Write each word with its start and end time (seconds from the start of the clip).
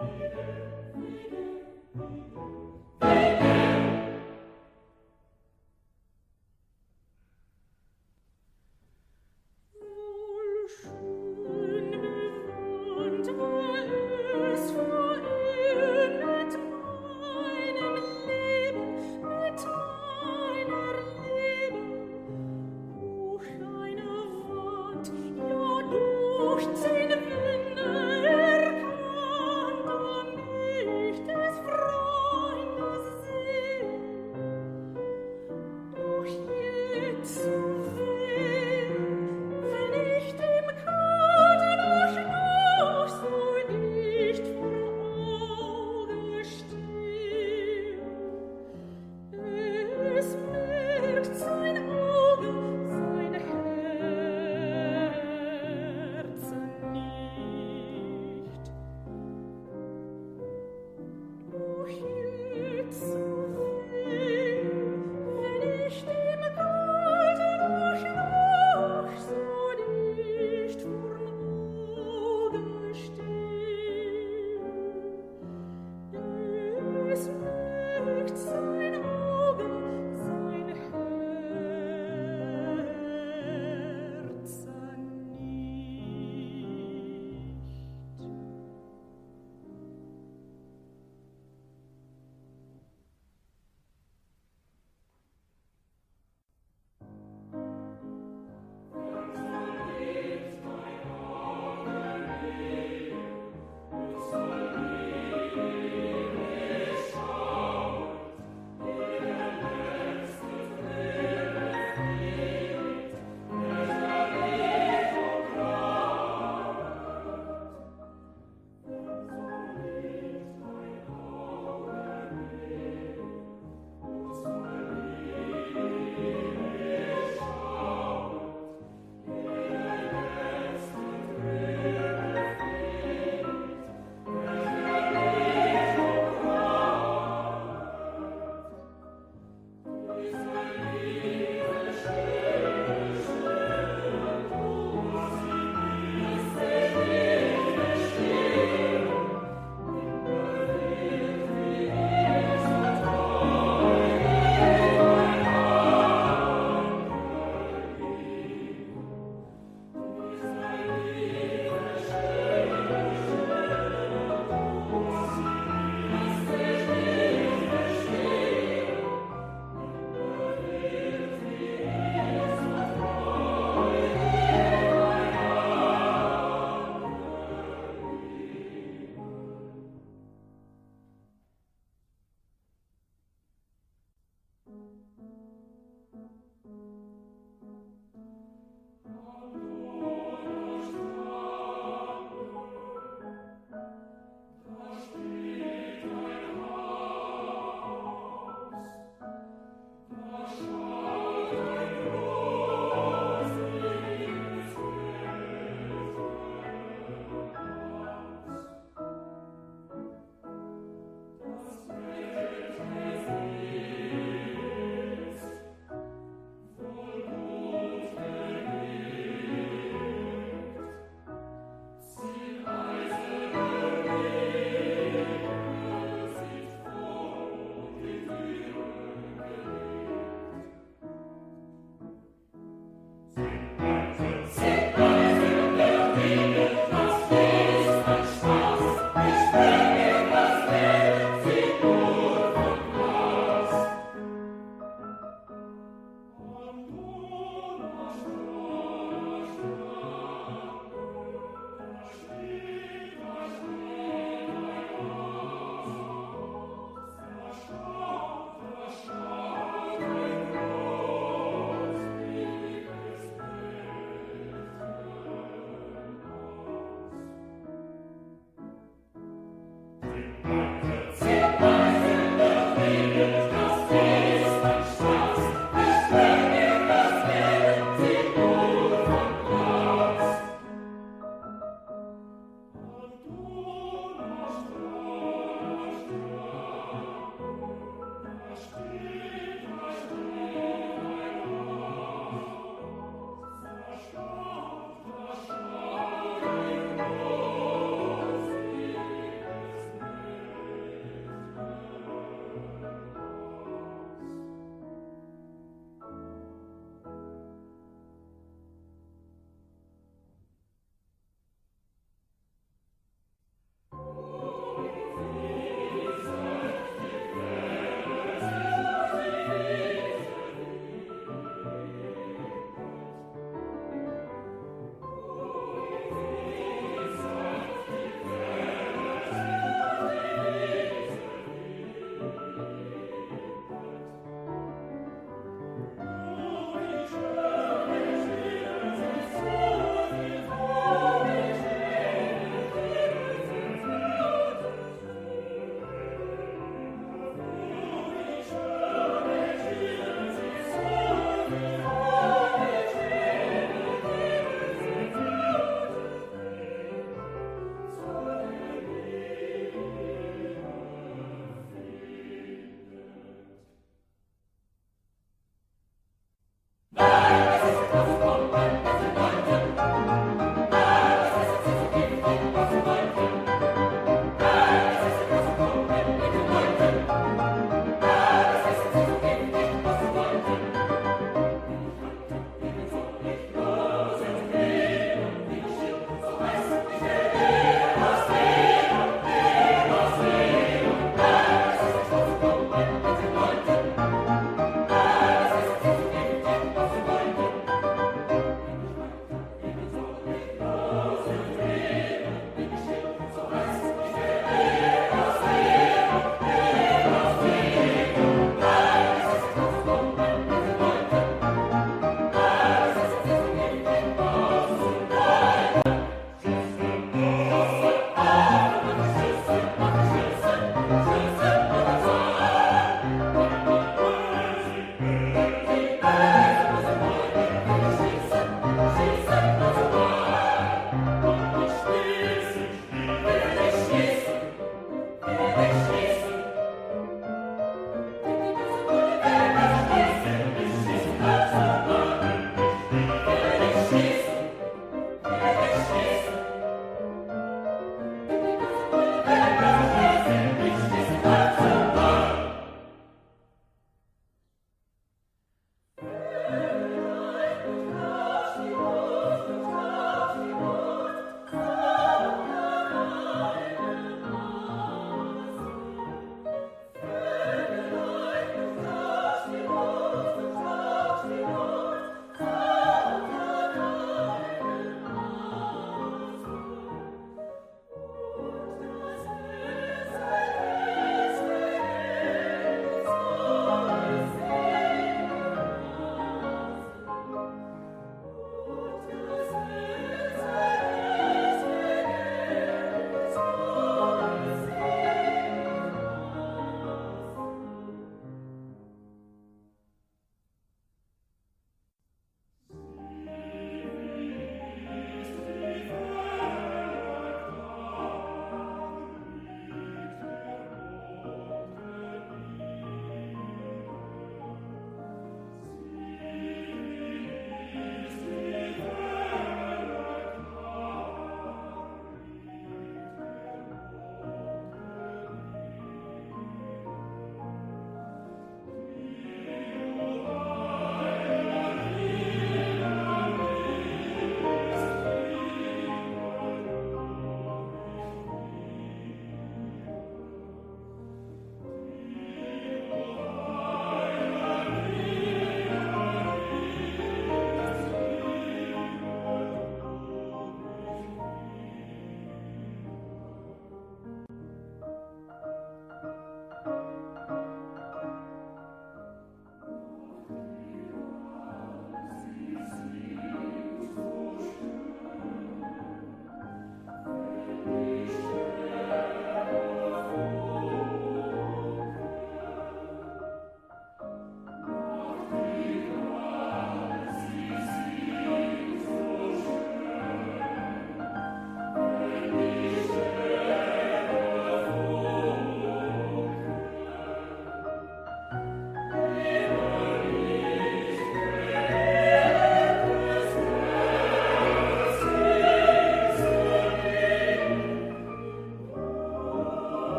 Amen. 0.00 0.69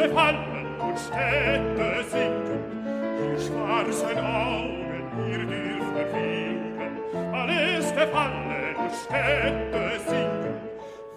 Wüste 0.00 0.14
Palmen 0.14 0.66
und 0.80 0.98
Städte 0.98 2.04
sinken, 2.10 2.84
die 3.18 3.42
schwarzen 3.42 4.18
Augen 4.18 5.04
ihr 5.28 5.44
dir 5.44 5.84
verwinken. 5.92 7.30
Paläste 7.30 8.06
fallen 8.06 8.76
und 8.76 8.92
Städte 8.94 10.00
sinken, 10.08 10.54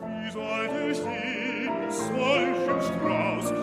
wie 0.01 0.31
sollte 0.31 0.91
ich 0.91 0.99
in 0.99 1.91
solchem 1.91 2.81
Strauß 2.81 3.62